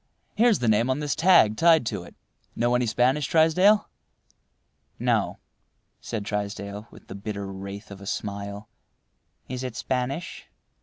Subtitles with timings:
[0.33, 2.15] Here's the name on this tag tied to it.
[2.55, 3.87] Know any Spanish, Trysdale?"
[4.97, 5.37] "No,"
[5.99, 10.47] said Trysdale, with the bitter wraith of a smile—"Is it Spanish?"